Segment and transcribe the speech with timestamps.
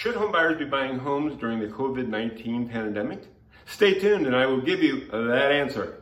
[0.00, 3.20] Should homebuyers be buying homes during the COVID 19 pandemic?
[3.66, 6.00] Stay tuned and I will give you that answer.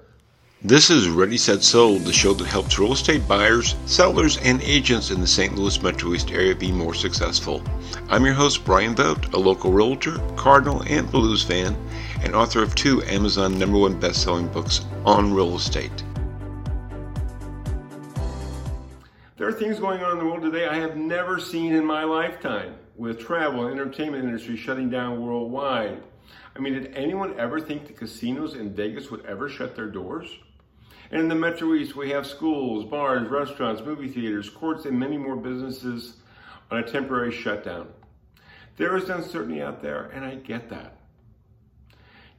[0.63, 5.11] This is Ready Set Sold, the show that helps real estate buyers, sellers, and agents
[5.11, 5.57] in the St.
[5.57, 7.61] Louis Metro East area be more successful.
[8.09, 11.77] I'm your host, Brian Vogt, a local realtor, Cardinal, and Blues fan,
[12.23, 16.05] and author of two Amazon number one best selling books on real estate.
[19.37, 22.05] There are things going on in the world today I have never seen in my
[22.05, 26.03] lifetime with travel and entertainment industry shutting down worldwide.
[26.55, 30.29] I mean, did anyone ever think the casinos in Vegas would ever shut their doors?
[31.11, 35.17] And in the Metro East, we have schools, bars, restaurants, movie theaters, courts, and many
[35.17, 36.17] more businesses
[36.71, 37.89] on a temporary shutdown.
[38.77, 40.99] There is uncertainty out there, and I get that.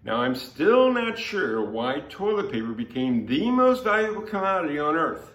[0.03, 5.31] Now, I'm still not sure why toilet paper became the most valuable commodity on earth.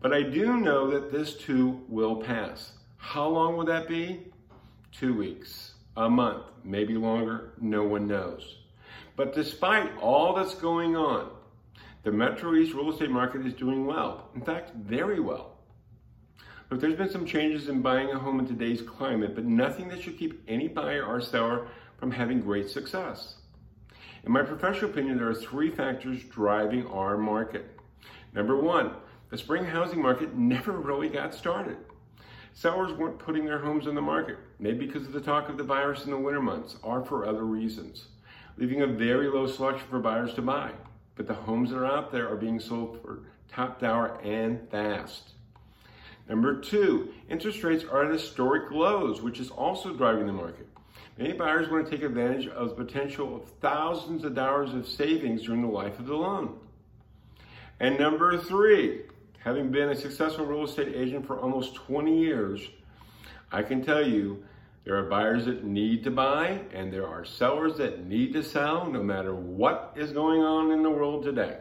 [0.00, 2.72] But I do know that this too will pass.
[2.96, 4.26] How long will that be?
[4.92, 8.58] Two weeks, a month, maybe longer, no one knows.
[9.16, 11.30] But despite all that's going on,
[12.02, 14.30] the Metro East real estate market is doing well.
[14.34, 15.56] In fact, very well.
[16.70, 20.02] Look, there's been some changes in buying a home in today's climate, but nothing that
[20.02, 21.68] should keep any buyer or seller
[21.98, 23.36] from having great success.
[24.24, 27.78] In my professional opinion, there are three factors driving our market.
[28.34, 28.92] Number one,
[29.30, 31.76] the spring housing market never really got started.
[32.56, 35.62] Sellers weren't putting their homes on the market, maybe because of the talk of the
[35.62, 38.06] virus in the winter months or for other reasons,
[38.56, 40.70] leaving a very low selection for buyers to buy.
[41.16, 45.32] But the homes that are out there are being sold for top dollar and fast.
[46.30, 50.66] Number two, interest rates are at historic lows, which is also driving the market.
[51.18, 55.42] Many buyers want to take advantage of the potential of thousands of dollars of savings
[55.42, 56.58] during the life of the loan.
[57.80, 59.02] And number three,
[59.46, 62.68] having been a successful real estate agent for almost 20 years,
[63.52, 64.42] I can tell you
[64.82, 68.90] there are buyers that need to buy and there are sellers that need to sell
[68.90, 71.58] no matter what is going on in the world today.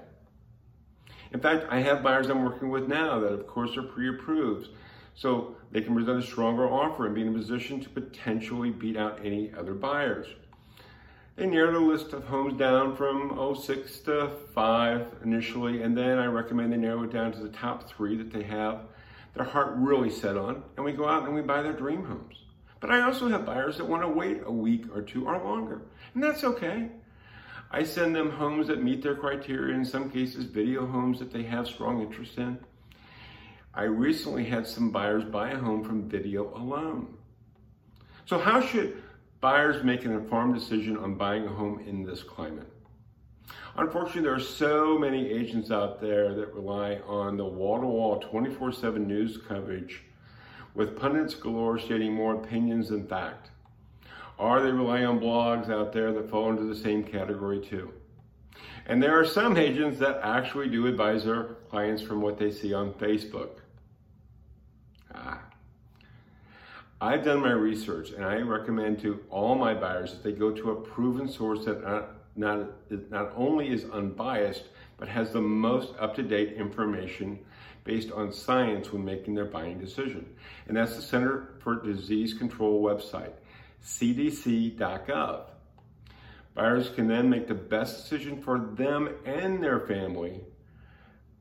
[1.32, 4.70] In fact, I have buyers I'm working with now that, of course, are pre approved.
[5.14, 8.98] So they can present a stronger offer and be in a position to potentially beat
[8.98, 10.26] out any other buyers.
[11.36, 16.28] They narrowed the list of homes down from 06 to 5 initially, and then I
[16.28, 18.84] recommend they narrow it down to the top three that they have
[19.34, 22.38] their heart really set on, and we go out and we buy their dream homes.
[22.80, 25.82] But I also have buyers that want to wait a week or two or longer,
[26.14, 26.90] and that's okay.
[27.70, 31.44] I send them homes that meet their criteria, in some cases, video homes that they
[31.44, 32.58] have strong interest in.
[33.74, 37.18] I recently had some buyers buy a home from video alone.
[38.26, 39.04] So, how should
[39.42, 42.68] buyers make an informed decision on buying a home in this climate.
[43.78, 48.20] Unfortunately, there are so many agents out there that rely on the wall to wall
[48.20, 50.04] 24 7 news coverage
[50.74, 53.50] with pundits galore stating more opinions than fact.
[54.38, 57.94] Or they rely on blogs out there that fall into the same category too.
[58.86, 62.74] And there are some agents that actually do advise their clients from what they see
[62.74, 63.60] on Facebook.
[65.14, 65.42] Ah,
[67.02, 70.72] I've done my research and I recommend to all my buyers that they go to
[70.72, 74.64] a proven source that not, not, not only is unbiased,
[74.98, 77.40] but has the most up-to-date information
[77.84, 80.26] based on science when making their buying decision.
[80.68, 83.34] And that's the Center for Disease Control website,
[83.84, 85.42] cdc.gov.
[86.54, 90.40] Buyers can then make the best decision for them and their family.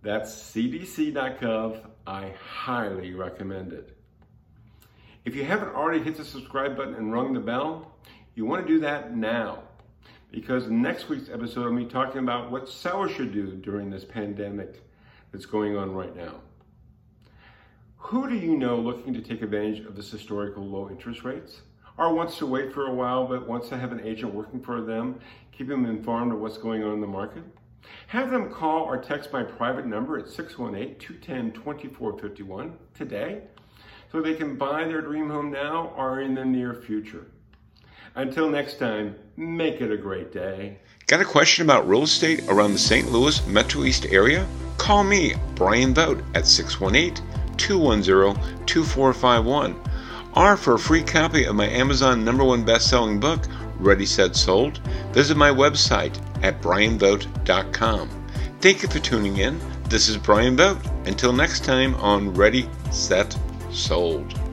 [0.02, 1.78] That's cdc.gov.
[2.06, 3.93] I highly recommend it.
[5.24, 7.92] If you haven't already hit the subscribe button and rung the bell,
[8.34, 9.62] you want to do that now.
[10.30, 14.82] Because next week's episode, to be talking about what sellers should do during this pandemic
[15.32, 16.34] that's going on right now.
[17.96, 21.62] Who do you know looking to take advantage of this historical low interest rates?
[21.96, 24.82] Or wants to wait for a while but wants to have an agent working for
[24.82, 25.20] them,
[25.52, 27.44] keep them informed of what's going on in the market?
[28.08, 33.42] Have them call or text my private number at 618 210 2451 today
[34.14, 37.26] so they can buy their dream home now or in the near future.
[38.14, 40.78] Until next time, make it a great day.
[41.08, 43.10] Got a question about real estate around the St.
[43.10, 44.46] Louis Metro East area?
[44.78, 47.24] Call me, Brian Vogt, at 618
[47.56, 49.74] 210 2451.
[50.36, 53.40] Or for a free copy of my Amazon number one best selling book,
[53.80, 54.78] Ready Set Sold,
[55.10, 58.08] visit my website at brianvogt.com.
[58.60, 59.58] Thank you for tuning in.
[59.88, 60.86] This is Brian Vogt.
[61.04, 63.36] Until next time on Ready, Set,
[63.74, 64.43] sold.